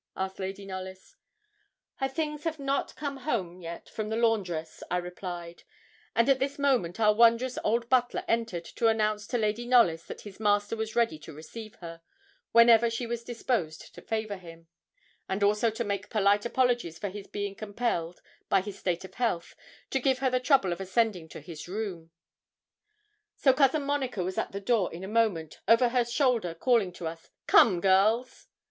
[0.15, 1.15] asked Lady Knollys.
[1.97, 5.61] 'Her things have not come home yet from the laundress,' I replied;
[6.15, 10.21] and at this moment our wondrous old butler entered to announce to Lady Knollys that
[10.21, 12.01] his master was ready to receive her,
[12.51, 14.65] whenever she was disposed to favour him;
[15.29, 19.53] and also to make polite apologies for his being compelled, by his state of health,
[19.91, 22.09] to give her the trouble of ascending to his room.
[23.35, 27.05] So Cousin Monica was at the door in a moment, over her shoulder calling to
[27.07, 28.47] us, 'Come, girls.'